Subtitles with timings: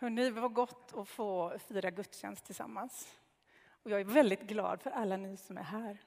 [0.00, 3.18] Hörrni, det var gott att få fira gudstjänst tillsammans.
[3.82, 5.98] Och jag är väldigt glad för alla ni som är här.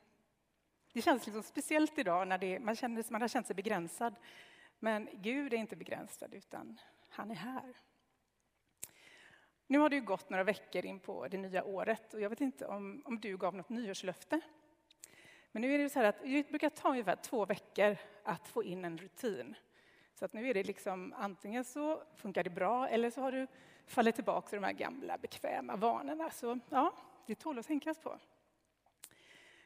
[0.93, 4.15] Det känns liksom speciellt idag när det, man, känner, man har känt sig begränsad.
[4.79, 7.77] Men Gud är inte begränsad, utan han är här.
[9.67, 12.41] Nu har det ju gått några veckor in på det nya året och jag vet
[12.41, 14.41] inte om, om du gav något nyårslöfte.
[15.51, 18.63] Men nu är det så här att det brukar ta ungefär två veckor att få
[18.63, 19.55] in en rutin.
[20.13, 23.47] Så att nu är det liksom antingen så funkar det bra eller så har du
[23.87, 26.29] faller tillbaka till de här gamla bekväma vanorna.
[26.29, 26.93] Så ja,
[27.25, 28.19] det tål att tänkas på.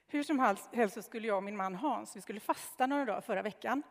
[0.08, 0.40] Hur som
[0.72, 3.84] helst så skulle jag och min man Hans, vi skulle fasta några dagar förra veckan.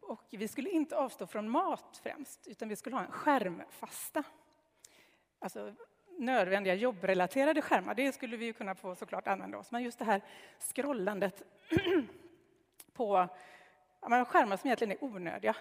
[0.00, 4.22] Och vi skulle inte avstå från mat främst, utan vi skulle ha en skärmfasta.
[5.38, 5.74] Alltså
[6.18, 9.70] nödvändiga jobbrelaterade skärmar, det skulle vi ju kunna få såklart använda oss.
[9.70, 10.22] Men just det här
[10.58, 11.42] scrollandet
[12.92, 13.28] på
[14.00, 15.56] ja, skärmar som egentligen är onödiga,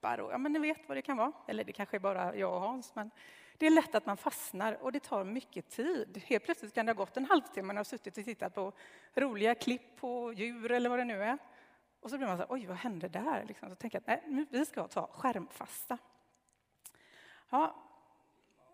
[0.00, 1.32] appar och ja, men ni vet vad det kan vara.
[1.46, 3.10] Eller det kanske är bara jag och Hans, men
[3.58, 6.22] det är lätt att man fastnar och det tar mycket tid.
[6.26, 8.72] Helt plötsligt kan det ha gått en halvtimme och man har suttit och tittat på
[9.14, 11.38] roliga klipp på djur eller vad det nu är.
[12.00, 13.44] Och så blir man så här, oj vad hände där?
[13.48, 13.68] Liksom.
[13.68, 15.98] Så tänker jag, nej, vi ska ta skärmfasta.
[17.50, 17.74] Ja,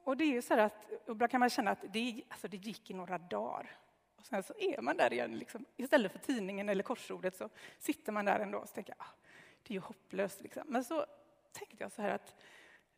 [0.04, 2.90] och det är ju så att ibland kan man känna att det, alltså det gick
[2.90, 3.76] i några dagar.
[4.16, 5.38] Och sen så är man där igen.
[5.38, 5.64] Liksom.
[5.76, 7.48] Istället för tidningen eller korsordet så
[7.78, 9.06] sitter man där ändå och tänker ah,
[9.62, 10.42] det är ju hopplöst.
[10.42, 10.62] Liksom.
[10.66, 11.06] Men så
[11.58, 12.34] tänkte jag så här att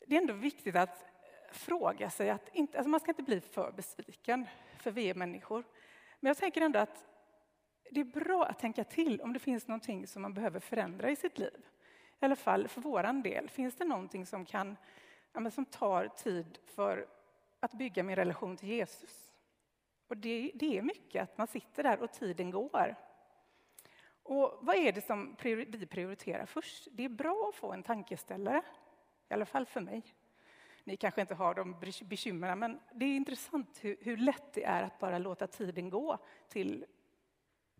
[0.06, 1.04] det är ändå viktigt att
[1.52, 4.46] fråga sig att inte, alltså man ska inte bli för besviken,
[4.78, 5.64] för vi är människor.
[6.20, 7.06] Men jag tänker ändå att
[7.90, 11.16] det är bra att tänka till om det finns någonting som man behöver förändra i
[11.16, 11.66] sitt liv.
[12.20, 13.48] I alla fall för våran del.
[13.48, 14.76] Finns det någonting som, kan,
[15.32, 17.06] ja, som tar tid för
[17.60, 19.34] att bygga min relation till Jesus?
[20.08, 22.96] Och det, det är mycket att man sitter där och tiden går.
[24.28, 26.88] Och vad är det som vi prioriterar först?
[26.92, 28.62] Det är bra att få en tankeställare,
[29.28, 30.02] i alla fall för mig.
[30.84, 34.82] Ni kanske inte har de bekymren, men det är intressant hur, hur lätt det är
[34.82, 36.18] att bara låta tiden gå
[36.48, 36.86] till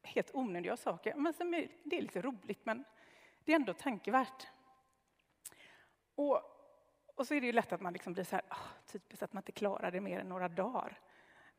[0.03, 1.15] helt onödiga saker.
[1.15, 2.85] Men som är, det är lite roligt, men
[3.45, 4.47] det är ändå tankevärt.
[6.14, 6.41] Och,
[7.14, 9.33] och så är det ju lätt att man liksom blir så här, oh, typiskt att
[9.33, 11.01] man inte klarar det mer än några dagar.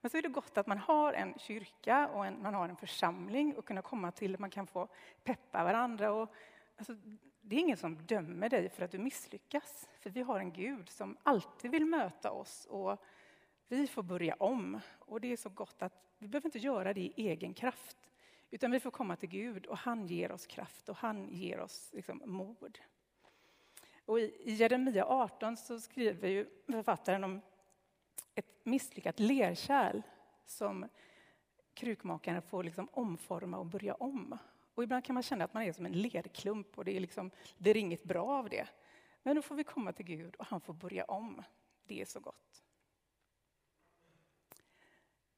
[0.02, 2.76] Men så är det gott att man har en kyrka och en, man har en
[2.76, 4.88] församling och kunna komma till, man kan få
[5.24, 6.12] peppa varandra.
[6.12, 6.34] Och,
[6.78, 6.94] alltså,
[7.42, 10.90] det är ingen som dömer dig för att du misslyckas, för vi har en Gud
[10.90, 13.04] som alltid vill möta oss och
[13.68, 14.80] vi får börja om.
[15.00, 18.12] Och det är så gott att vi behöver inte göra det i egen kraft,
[18.52, 21.90] utan vi får komma till Gud och han ger oss kraft och han ger oss
[21.94, 22.80] liksom, mod.
[24.06, 27.42] Och i Jeremia 18 så skriver ju författaren om
[28.40, 30.02] ett misslyckat lerkärl
[30.46, 30.86] som
[31.74, 34.38] krukmakaren får liksom omforma och börja om.
[34.74, 37.32] Och ibland kan man känna att man är som en lerklump och det är, liksom,
[37.58, 38.68] det är inget bra av det.
[39.24, 41.44] Men då får vi komma till Gud och han får börja om.
[41.84, 42.64] Det är så gott.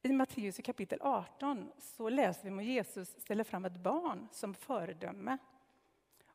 [0.01, 5.37] I Matteus kapitel 18 så läser vi om Jesus ställer fram ett barn som föredöme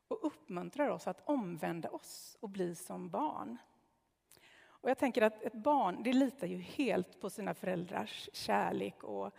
[0.07, 3.57] och uppmuntrar oss att omvända oss och bli som barn.
[4.81, 9.31] Och jag tänker att ett barn det litar ju helt på sina föräldrars kärlek och,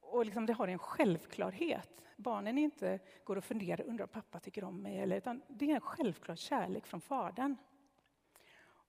[0.00, 2.02] och liksom det har en självklarhet.
[2.16, 5.70] Barnen inte går och funderar och undrar om pappa tycker om mig, eller, utan det
[5.70, 7.56] är en självklar kärlek från fadern.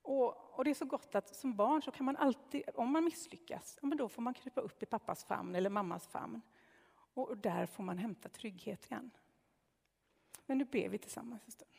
[0.01, 3.03] Och, och, det är så gott att som barn så kan man alltid, om man
[3.03, 6.41] misslyckas, ja, men då får man krypa upp i pappas famn eller mammas famn.
[7.13, 9.11] Och, och där får man hämta trygghet igen.
[10.45, 11.76] Men nu ber vi tillsammans en stund.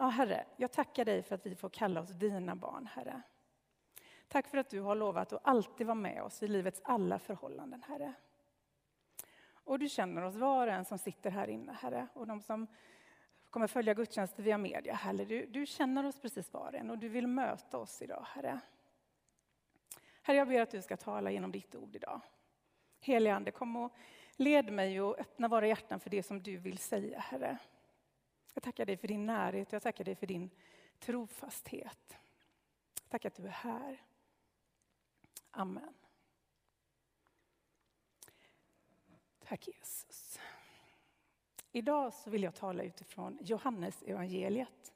[0.00, 3.22] Ja, Herre, jag tackar dig för att vi får kalla oss dina barn, Herre.
[4.28, 7.82] Tack för att du har lovat att alltid vara med oss i livets alla förhållanden,
[7.82, 8.12] Herre.
[9.52, 12.66] Och du känner oss var och en som sitter här inne, Herre, och de som
[13.50, 15.24] kommer följa gudstjänsten via media, Herre.
[15.24, 18.60] Du, du känner oss precis var och en och du vill möta oss idag, Herre.
[20.22, 22.20] Herre, jag ber att du ska tala genom ditt ord idag.
[23.00, 23.96] Helige Ande, kom och
[24.36, 27.58] led mig och öppna våra hjärtan för det som du vill säga, Herre.
[28.54, 30.50] Jag tackar dig för din närhet, jag tackar dig för din
[30.98, 32.16] trofasthet.
[33.08, 34.02] Tack att du är här.
[35.50, 35.94] Amen.
[39.38, 40.38] Tack Jesus.
[41.72, 44.92] Idag så vill jag tala utifrån Johannes evangeliet.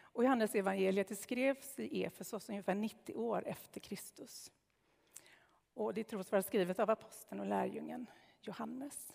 [0.00, 4.52] Och Johannes evangeliet skrevs i Efesos ungefär 90 år efter Kristus.
[5.74, 8.06] Och det tros vara skrivet av aposteln och lärjungen
[8.40, 9.12] Johannes.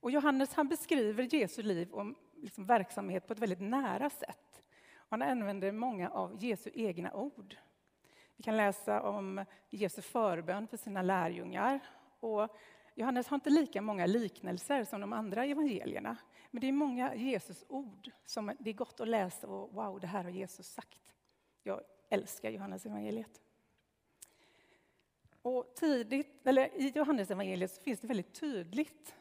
[0.00, 2.06] Och Johannes han beskriver Jesu liv och
[2.36, 4.62] liksom verksamhet på ett väldigt nära sätt.
[5.08, 7.56] Han använder många av Jesu egna ord.
[8.36, 11.80] Vi kan läsa om Jesu förbön för sina lärjungar.
[12.20, 12.56] Och
[12.94, 16.16] Johannes har inte lika många liknelser som de andra evangelierna.
[16.50, 20.06] Men det är många Jesus ord som det är gott att läsa och wow, det
[20.06, 21.14] här har Jesus sagt.
[21.62, 23.40] Jag älskar Johannes evangeliet.
[25.42, 29.14] Och tidigt, eller I Johannes evangeliet finns det väldigt tydligt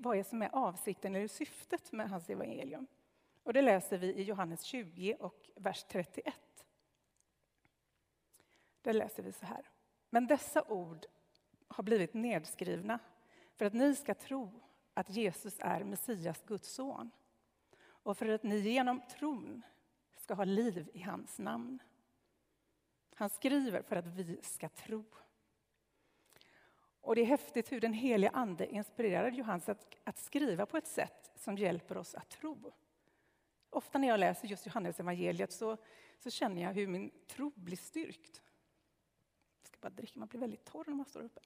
[0.00, 2.86] vad är som är avsikten eller syftet med hans evangelium.
[3.42, 6.34] Och det läser vi i Johannes 20 och vers 31.
[8.82, 9.70] Där läser vi så här.
[10.10, 11.06] Men dessa ord
[11.68, 12.98] har blivit nedskrivna
[13.56, 14.60] för att ni ska tro
[14.94, 17.10] att Jesus är Messias, Guds son
[17.84, 19.62] och för att ni genom tron
[20.16, 21.78] ska ha liv i hans namn.
[23.14, 25.04] Han skriver för att vi ska tro.
[27.06, 30.86] Och Det är häftigt hur den heliga Ande inspirerade Johannes att, att skriva på ett
[30.86, 32.72] sätt som hjälper oss att tro.
[33.70, 35.76] Ofta när jag läser just Johannes evangeliet så,
[36.18, 38.42] så känner jag hur min tro blir styrkt.
[39.62, 41.40] Jag ska bara dricka, man blir väldigt torr när man står uppe.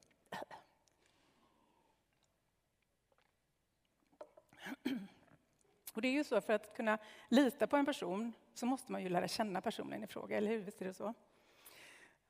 [5.93, 6.97] Och det är ju så, för att kunna
[7.29, 10.59] lita på en person så måste man ju lära känna personen i fråga, eller hur?
[10.59, 11.13] Visst är det så?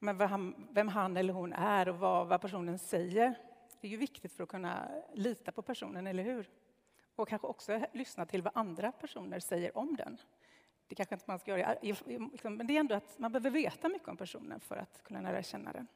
[0.04, 3.36] Men vem han, vem han eller hon är och vad, vad personen säger,
[3.82, 6.50] det är ju viktigt för att kunna lita på personen, eller hur?
[7.16, 10.18] Och kanske också lyssna till vad andra personer säger om den.
[10.88, 13.90] Det kanske inte man ska göra, liksom, men det är ändå att man behöver veta
[13.90, 15.88] mycket om personen för att kunna lära känna den.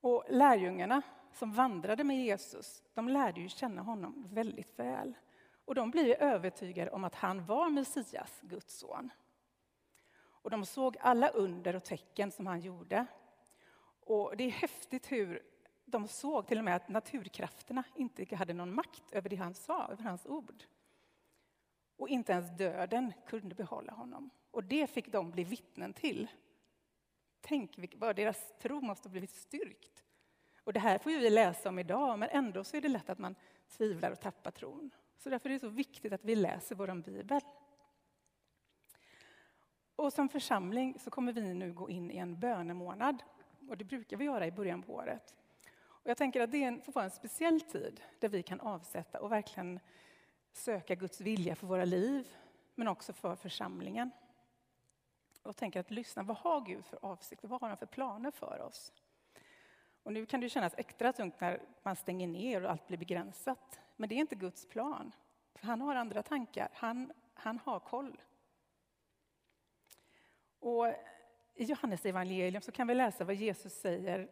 [0.00, 1.02] Och lärjungarna
[1.32, 5.14] som vandrade med Jesus, de lärde ju känna honom väldigt väl.
[5.64, 9.10] Och de blir övertygade om att han var Messias, Guds son.
[10.46, 13.06] Och de såg alla under och tecken som han gjorde.
[14.00, 15.42] Och det är häftigt hur
[15.84, 19.88] de såg till och med att naturkrafterna inte hade någon makt över det han sa,
[19.92, 20.64] över hans ord.
[21.96, 24.30] Och inte ens döden kunde behålla honom.
[24.50, 26.28] Och det fick de bli vittnen till.
[27.40, 30.04] Tänk vad deras tro måste ha blivit styrkt.
[30.64, 33.18] Och det här får vi läsa om idag, men ändå så är det lätt att
[33.18, 33.34] man
[33.68, 34.90] tvivlar och tappar tron.
[35.16, 37.40] Så därför är det så viktigt att vi läser vår bibel.
[39.96, 43.22] Och som församling så kommer vi nu gå in i en bönemånad.
[43.68, 45.34] Och det brukar vi göra i början på året.
[45.84, 49.32] Och jag tänker att det får vara en speciell tid där vi kan avsätta och
[49.32, 49.80] verkligen
[50.52, 52.36] söka Guds vilja för våra liv,
[52.74, 54.10] men också för församlingen.
[55.42, 57.44] Och tänker att lyssna, vad har Gud för avsikt?
[57.44, 58.92] Vad har han för planer för oss?
[60.02, 63.80] Och nu kan det kännas extra tungt när man stänger ner och allt blir begränsat.
[63.96, 65.12] Men det är inte Guds plan.
[65.54, 66.68] För han har andra tankar.
[66.72, 68.20] Han, han har koll.
[70.60, 70.86] Och
[71.54, 74.30] I Johannes evangelium så kan vi läsa vad Jesus säger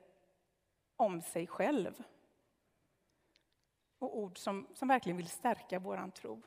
[0.97, 2.03] om sig själv.
[3.99, 6.43] Och ord som, som verkligen vill stärka vår tro.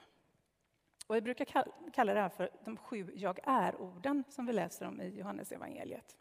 [1.07, 1.45] Och vi brukar
[1.91, 6.17] kalla det här för de sju jag är-orden som vi läser om i Johannes evangeliet.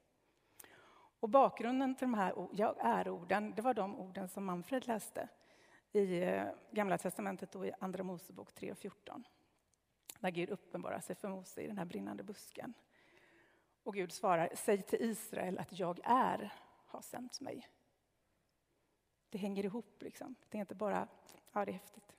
[1.20, 5.28] Och bakgrunden till de här jag är-orden, det var de orden som Manfred läste
[5.92, 9.24] i eh, Gamla testamentet och i Andra Mosebok 3 och 14.
[10.20, 12.74] När Gud uppenbarar sig för Mose i den här brinnande busken.
[13.86, 16.52] Och Gud svarar, säg till Israel att jag är
[16.86, 17.68] har sänt mig.
[19.30, 20.34] Det hänger ihop, liksom.
[20.48, 21.08] det är inte bara,
[21.52, 22.16] ja det är häftigt.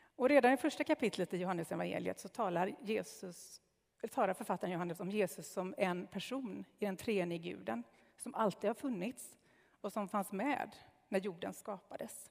[0.00, 3.62] Och redan i första kapitlet i Johannes evangeliet så talar, Jesus,
[4.10, 7.84] talar författaren Johannes om Jesus som en person i den treenige guden
[8.16, 9.38] som alltid har funnits
[9.80, 10.76] och som fanns med
[11.08, 12.30] när jorden skapades.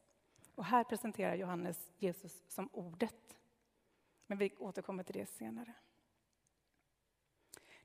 [0.56, 3.38] Och här presenterar Johannes Jesus som ordet.
[4.26, 5.74] Men vi återkommer till det senare.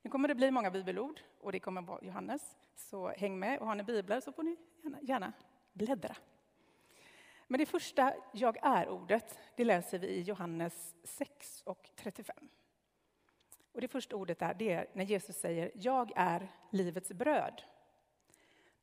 [0.02, 2.56] Nu kommer det bli många bibelord och det kommer vara Johannes.
[2.74, 5.32] Så häng med och har ni biblar så får ni gärna, gärna
[5.72, 6.16] bläddra.
[7.46, 12.48] Men det första jag är-ordet det läser vi i Johannes 6 och 35.
[13.72, 17.62] Och det första ordet där, det är när Jesus säger jag är livets bröd.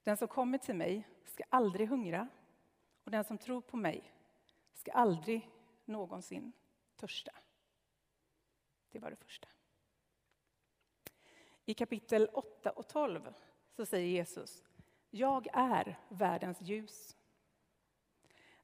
[0.04, 2.28] Den som kommer till mig ska aldrig hungra
[3.04, 4.14] och den som tror på mig
[4.74, 5.50] ska aldrig
[5.86, 6.52] någonsin
[6.96, 7.32] törsta.
[8.92, 9.48] Det var det första.
[11.70, 13.34] I kapitel 8 och 12
[13.72, 14.64] så säger Jesus
[15.10, 17.18] Jag är världens ljus.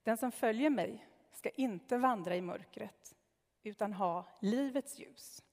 [0.04, 3.16] Den som följer mig ska inte vandra i mörkret
[3.64, 5.44] utan ha livets ljus.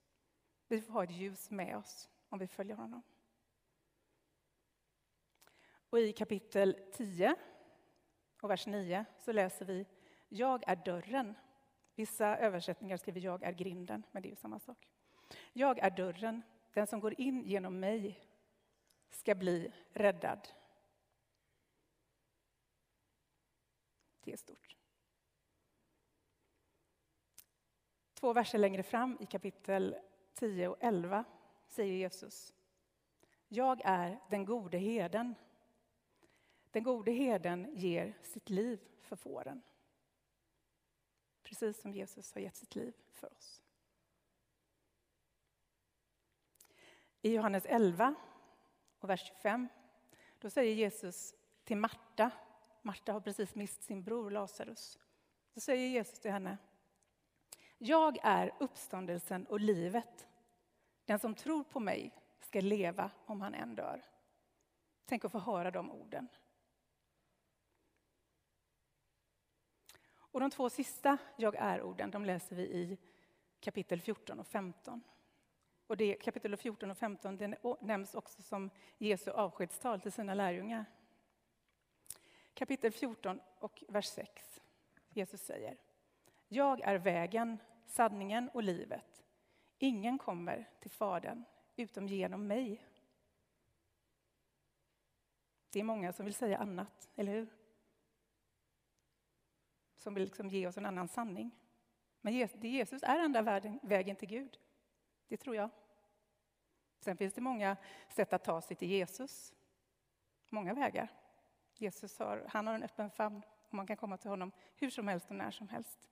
[0.69, 3.03] Vi får ha ett ljus med oss om vi följer honom.
[5.91, 7.35] Och i kapitel 10
[8.41, 9.87] och vers 9 så läser vi
[10.29, 11.35] Jag är dörren.
[11.95, 14.89] Vissa översättningar skriver Jag är grinden, men det är ju samma sak.
[15.53, 16.43] Jag är dörren.
[16.73, 18.21] Den som går in genom mig
[19.11, 20.49] ska bli räddad.
[24.21, 24.77] Det är stort.
[28.15, 29.97] Två verser längre fram i kapitel
[30.35, 31.25] 10 och 11
[31.69, 32.55] säger Jesus
[33.49, 35.35] Jag är den gode heden.
[36.71, 39.63] Den gode herden ger sitt liv för fåren.
[41.43, 43.63] Precis som Jesus har gett sitt liv för oss.
[47.23, 48.15] I Johannes 11
[48.99, 49.69] och vers 25,
[50.39, 52.31] då säger Jesus till Marta,
[52.83, 54.99] Marta har precis mist sin bror Lazarus.
[55.55, 56.59] Då säger Jesus till henne,
[57.79, 60.29] jag är uppståndelsen och livet.
[61.05, 64.05] Den som tror på mig ska leva om han än dör.
[65.05, 66.29] Tänk att få höra de orden.
[70.15, 72.99] Och de två sista jag är-orden de läser vi i
[73.61, 75.03] kapitel 14 och 15.
[75.87, 80.85] Och det, kapitel 14 och 15 den nämns också som Jesu avskedstal till sina lärjungar.
[82.55, 84.61] Kapitel 14 och vers 6.
[85.09, 85.77] Jesus säger
[86.49, 89.25] Jag är vägen, sanningen och livet.
[89.79, 91.45] Ingen kommer till Fadern
[91.77, 92.85] utom genom mig.
[95.71, 97.49] Det är många som vill säga annat, eller hur?
[99.97, 101.51] Som vill liksom ge oss en annan sanning.
[102.21, 104.59] Men Jesus är enda vägen till Gud.
[105.33, 105.71] Det tror jag.
[107.01, 107.77] Sen finns det många
[108.09, 109.53] sätt att ta sig till Jesus.
[110.49, 111.09] Många vägar.
[111.75, 115.09] Jesus har, han har en öppen famn och man kan komma till honom hur som
[115.09, 116.09] helst och när som helst.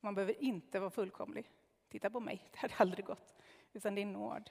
[0.00, 1.50] Man behöver inte vara fullkomlig.
[1.88, 3.34] Titta på mig, det hade aldrig gått.
[3.72, 4.50] Utan det är nåd.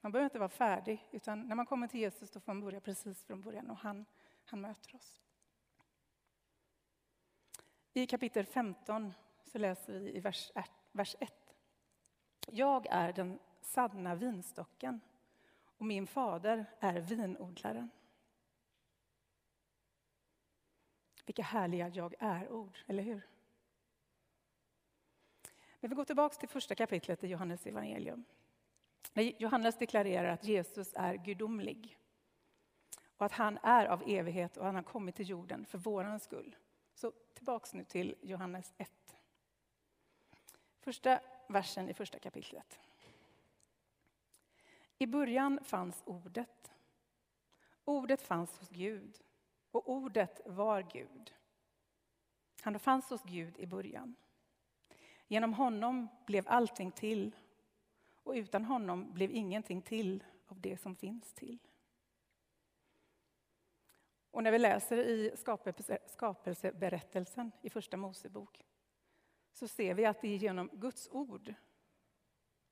[0.00, 2.80] Man behöver inte vara färdig, utan när man kommer till Jesus då får man börja
[2.80, 4.04] precis från början och han,
[4.44, 5.20] han möter oss.
[7.92, 9.12] I kapitel 15
[9.44, 10.50] så läser vi i vers
[11.20, 11.39] 1.
[12.46, 15.00] Jag är den sanna vinstocken
[15.78, 17.90] och min fader är vinodlaren.
[21.26, 23.26] Vilka härliga jag är-ord, eller hur?
[25.80, 28.24] Men vi går tillbaka till första kapitlet i Johannes evangelium.
[29.14, 31.98] Johannes deklarerar att Jesus är gudomlig
[33.16, 36.56] och att han är av evighet och han har kommit till jorden för våran skull.
[36.94, 38.90] Så tillbaks nu till Johannes 1.
[40.80, 42.80] Första versen i första kapitlet.
[44.98, 46.72] I början fanns ordet.
[47.84, 49.20] Ordet fanns hos Gud
[49.70, 51.34] och ordet var Gud.
[52.60, 54.14] Han fanns hos Gud i början.
[55.26, 57.36] Genom honom blev allting till
[58.22, 61.58] och utan honom blev ingenting till av det som finns till.
[64.30, 65.32] Och när vi läser i
[66.06, 68.64] skapelseberättelsen i Första Mosebok
[69.52, 71.54] så ser vi att det är genom Guds ord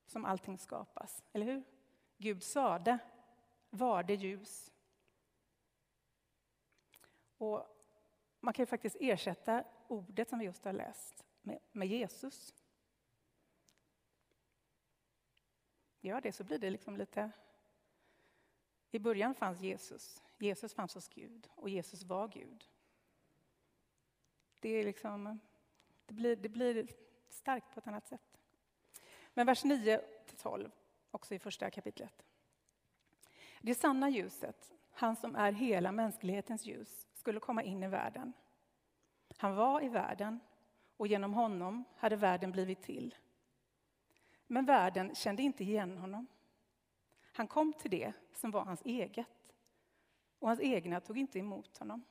[0.05, 1.63] som allting skapas, eller hur?
[2.17, 2.99] Gud sade,
[3.69, 4.71] var det ljus.
[7.37, 7.65] Och
[8.39, 12.53] man kan ju faktiskt ersätta ordet som vi just har läst med, med Jesus.
[16.01, 17.31] Gör det så blir det liksom lite...
[18.91, 22.69] I början fanns Jesus, Jesus fanns hos Gud och Jesus var Gud.
[24.59, 25.39] Det, är liksom,
[26.09, 26.87] det, blir, det blir
[27.29, 28.39] starkt på ett annat sätt.
[29.33, 30.01] Men vers 9
[30.37, 30.71] 12
[31.11, 32.25] också i första kapitlet.
[33.61, 38.33] Det sanna ljuset, han som är hela mänsklighetens ljus, skulle komma in i världen.
[39.37, 40.39] Han var i världen
[40.97, 43.15] och genom honom hade världen blivit till.
[44.47, 46.27] Men världen kände inte igen honom.
[47.21, 49.27] Han kom till det som var hans eget
[50.39, 52.03] och hans egna tog inte emot honom.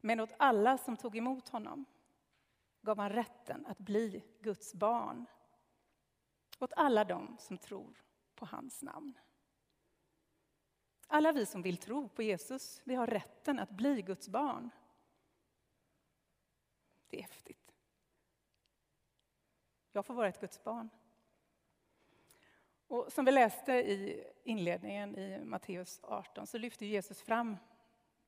[0.00, 1.84] Men åt alla som tog emot honom
[2.82, 5.26] gav han rätten att bli Guds barn
[6.58, 8.04] åt alla dem som tror
[8.34, 9.18] på hans namn.
[11.06, 14.70] Alla vi som vill tro på Jesus, vi har rätten att bli Guds barn.
[17.08, 17.74] Det är häftigt.
[19.92, 20.88] Jag får vara ett Guds barn.
[22.86, 27.56] Och som vi läste i inledningen i Matteus 18 så lyfter Jesus fram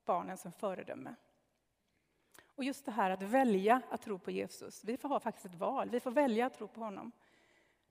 [0.05, 1.15] barnen som föredöme.
[2.55, 5.55] Och just det här att välja att tro på Jesus, vi får ha faktiskt ett
[5.55, 7.13] val, vi får välja att tro på honom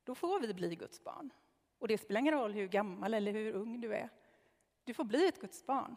[0.03, 1.33] då får vi bli Guds barn.
[1.79, 4.09] Och det spelar ingen roll hur gammal eller hur ung du är.
[4.83, 5.95] Du får bli ett Guds barn.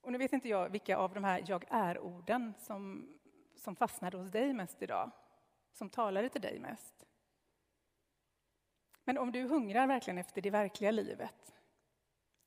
[0.00, 3.08] Och nu vet inte jag vilka av de här jag är-orden som,
[3.56, 5.10] som fastnade hos dig mest idag,
[5.72, 7.06] som talade till dig mest.
[9.04, 11.54] Men om du hungrar verkligen efter det verkliga livet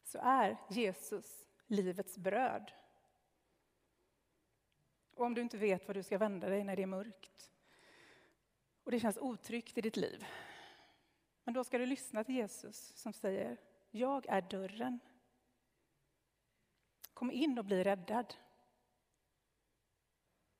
[0.03, 2.71] så är Jesus livets bröd.
[5.19, 7.51] Och om du inte vet var du ska vända dig när det är mörkt
[8.83, 10.25] och det känns otryggt i ditt liv.
[11.43, 13.57] Men då ska du lyssna till Jesus som säger,
[13.91, 14.99] jag är dörren.
[17.13, 18.33] Kom in och bli räddad.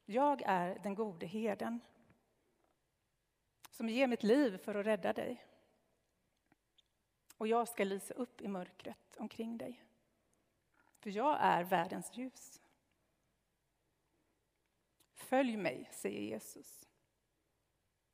[0.06, 1.80] Jag är den gode herden
[3.72, 5.46] som ger mitt liv för att rädda dig.
[7.38, 9.84] Och jag ska lysa upp i mörkret omkring dig.
[11.00, 12.59] För jag är världens ljus.
[15.29, 16.89] Följ mig, säger Jesus.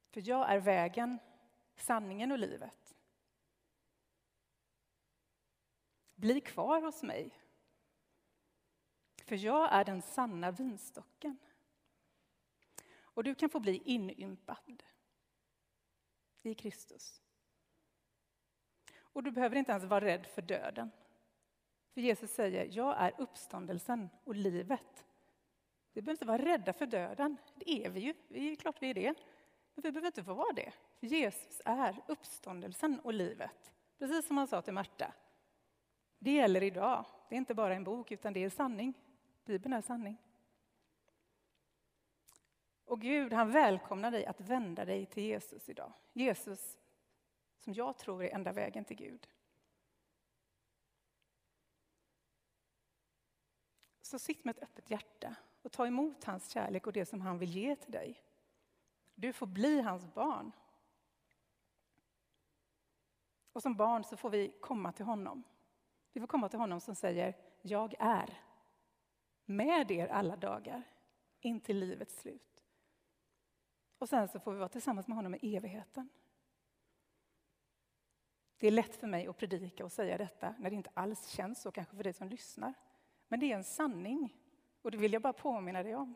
[0.10, 1.20] För jag är vägen,
[1.76, 2.96] sanningen och livet.
[6.16, 7.42] Bli kvar hos mig,
[9.24, 11.38] för jag är den sanna vinstocken.
[12.98, 14.84] Och du kan få bli inympad
[16.42, 17.22] i Kristus.
[18.98, 20.92] Och du behöver inte ens vara rädd för döden.
[21.94, 25.05] För Jesus säger, jag är uppståndelsen och livet.
[25.96, 27.38] Vi behöver inte vara rädda för döden.
[27.56, 29.14] Det är vi ju, det är klart vi är det.
[29.76, 30.74] Men vi behöver inte få vara det.
[31.00, 33.74] För Jesus är uppståndelsen och livet.
[34.00, 35.14] Precis som han sa till Marta.
[36.20, 37.06] Det gäller idag.
[37.30, 38.94] Det är inte bara en bok, utan det är sanning.
[39.46, 40.18] Bibeln är sanning.
[42.86, 45.94] Och Gud, han välkomnar dig att vända dig till Jesus idag.
[46.14, 46.78] Jesus
[47.60, 49.28] som jag tror är enda vägen till Gud.
[54.02, 57.38] Så sitt med ett öppet hjärta och ta emot hans kärlek och det som han
[57.38, 58.24] vill ge till dig.
[59.16, 60.52] Du får bli hans barn.
[63.54, 65.44] Och som barn så får vi komma till honom.
[66.14, 68.40] Vi får komma till honom som säger, jag är
[69.46, 70.84] med er alla dagar
[71.40, 72.66] in till livets slut.
[73.98, 76.10] Och sen så får vi vara tillsammans med honom i evigheten.
[78.58, 81.62] Det är lätt för mig att predika och säga detta när det inte alls känns
[81.62, 82.74] så kanske för dig som lyssnar.
[83.28, 84.45] Men det är en sanning
[84.86, 86.16] och det vill jag bara påminna dig om.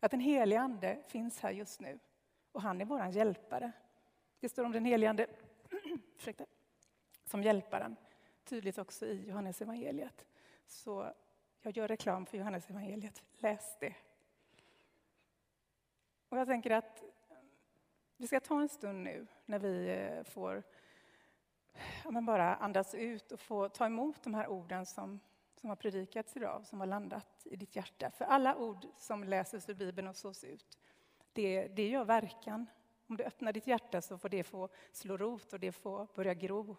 [0.00, 1.98] Att den helige Ande finns här just nu
[2.52, 3.72] och han är vår hjälpare.
[4.40, 5.26] Det står om den helige Ande
[7.24, 7.96] som hjälparen
[8.44, 10.26] tydligt också i Johannes evangeliet.
[10.66, 11.12] Så
[11.62, 13.22] jag gör reklam för Johannes evangeliet.
[13.38, 13.94] Läs det.
[16.28, 17.02] Och jag tänker att
[18.16, 20.62] vi ska ta en stund nu när vi eh, får
[22.04, 25.20] ja, men bara andas ut och få ta emot de här orden som,
[25.64, 28.10] som har predikats idag, som har landat i ditt hjärta.
[28.10, 30.78] För alla ord som läses ur Bibeln och sås ut,
[31.32, 32.66] det, det gör verkan.
[33.06, 36.34] Om du öppnar ditt hjärta så får det få slå rot och det får börja
[36.34, 36.76] gro.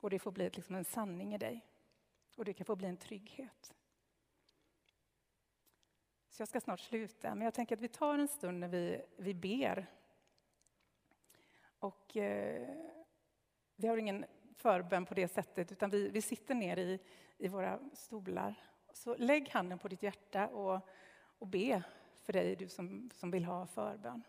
[0.00, 1.66] Och det får bli liksom en sanning i dig.
[2.36, 3.74] Och det kan få bli en trygghet.
[6.30, 9.02] Så jag ska snart sluta, men jag tänker att vi tar en stund när vi,
[9.16, 9.86] vi ber.
[11.78, 12.76] Och eh,
[13.76, 14.24] vi har ingen
[14.58, 17.00] förbön på det sättet, utan vi, vi sitter ner i,
[17.38, 18.54] i våra stolar.
[18.92, 20.88] Så lägg handen på ditt hjärta och,
[21.38, 21.82] och be
[22.14, 24.22] för dig, du som, som vill ha förbön.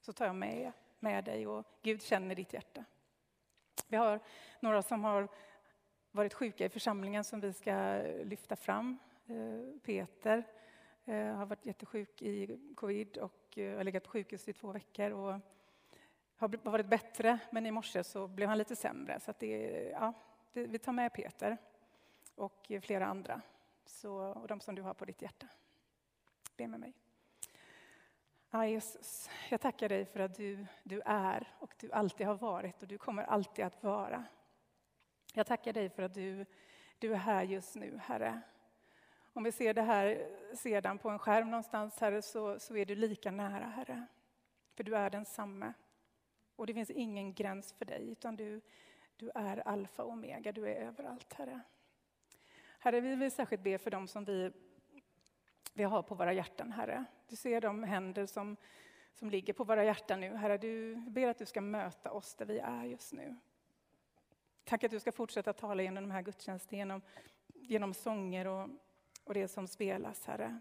[0.00, 2.84] Så tar jag med, med dig och Gud känner ditt hjärta.
[3.88, 4.20] Vi har
[4.60, 5.28] några som har
[6.10, 8.98] varit sjuka i församlingen som vi ska lyfta fram.
[9.26, 10.44] Eh, Peter
[11.04, 15.10] eh, har varit jättesjuk i covid och eh, har legat på sjukhus i två veckor.
[15.10, 15.40] Och
[16.38, 19.20] har varit bättre, men i morse så blev han lite sämre.
[19.20, 20.12] Så det, ja,
[20.52, 21.56] det, vi tar med Peter
[22.34, 23.40] och flera andra,
[23.86, 25.46] så, och de som du har på ditt hjärta.
[26.56, 26.94] Be med mig.
[28.50, 32.82] Ja, Jesus, jag tackar dig för att du, du är och du alltid har varit
[32.82, 34.24] och du kommer alltid att vara.
[35.34, 36.46] Jag tackar dig för att du,
[36.98, 38.40] du är här just nu, Herre.
[39.32, 42.94] Om vi ser det här sedan på en skärm någonstans, Herre, så, så är du
[42.94, 44.06] lika nära, Herre.
[44.74, 45.72] För du är densamme.
[46.58, 48.60] Och det finns ingen gräns för dig, utan du,
[49.16, 51.60] du är alfa och omega, du är överallt, Herre.
[52.78, 54.52] Herre, vi vill särskilt be för dem som vi,
[55.72, 57.04] vi har på våra hjärtan, Herre.
[57.28, 58.56] Du ser de händer som,
[59.14, 60.58] som ligger på våra hjärtan nu, Herre.
[60.58, 63.36] Du ber att du ska möta oss där vi är just nu.
[64.64, 67.02] Tack att du ska fortsätta tala genom de här gudstjänsterna, genom,
[67.54, 68.68] genom sånger och,
[69.24, 70.60] och det som spelas, Herre.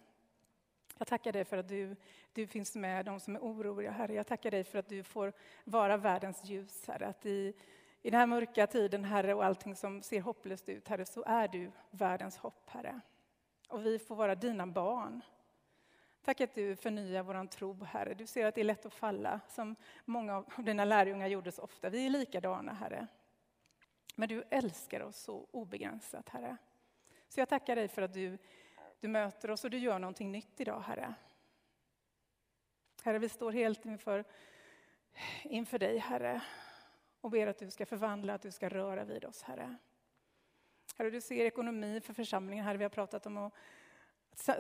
[0.98, 1.96] Jag tackar dig för att du,
[2.34, 4.14] du finns med de som är oroliga, Herre.
[4.14, 5.34] Jag tackar dig för att du får
[5.64, 7.08] vara världens ljus, Herre.
[7.08, 7.54] Att i,
[8.02, 11.48] I den här mörka tiden, Herre, och allting som ser hopplöst ut, Herre, så är
[11.48, 13.02] du världens hopp, Herre.
[13.70, 15.22] Och vi får vara dina barn.
[16.22, 18.14] Tack att du förnyar vår tro, Herre.
[18.14, 21.62] Du ser att det är lätt att falla, som många av dina lärjungar gjorde så
[21.62, 21.90] ofta.
[21.90, 23.08] Vi är likadana, Herre.
[24.16, 26.58] Men du älskar oss så obegränsat, Herre.
[27.30, 28.38] Så jag tackar dig för att du
[29.00, 31.14] du möter oss och du gör någonting nytt idag, Herre.
[33.04, 34.24] Herre, vi står helt inför,
[35.44, 36.42] inför dig, Herre,
[37.22, 39.76] och ber att du ska förvandla, att du ska röra vid oss, Herre.
[40.98, 42.78] Herre, du ser ekonomi för församlingen, Herre.
[42.78, 43.54] Vi har pratat om att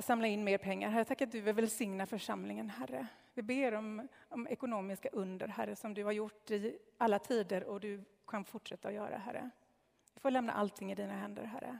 [0.05, 0.89] samla in mer pengar.
[0.89, 3.07] Herre, tack att du vill välsigna församlingen, Herre.
[3.33, 7.79] Vi ber om, om ekonomiska under, Herre, som du har gjort i alla tider och
[7.79, 9.49] du kan fortsätta att göra, Herre.
[10.13, 11.79] Vi får lämna allting i dina händer, Herre.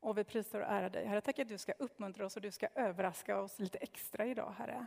[0.00, 1.06] Och vi prisar och ärar dig.
[1.06, 4.54] Herre, tack att du ska uppmuntra oss och du ska överraska oss lite extra idag,
[4.58, 4.86] Herre.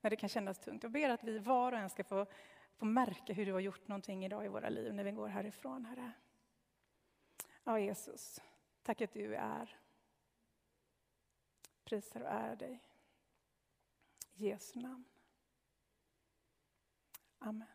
[0.00, 0.82] När det kan kännas tungt.
[0.82, 2.26] Jag ber att vi var och en ska få,
[2.76, 5.84] få märka hur du har gjort någonting idag i våra liv när vi går härifrån,
[5.84, 6.12] Herre.
[7.64, 8.40] Ja, Jesus,
[8.82, 9.78] tack att du är.
[11.84, 12.82] Prisar och ärar dig.
[14.34, 15.04] I Jesu namn.
[17.38, 17.73] Amen.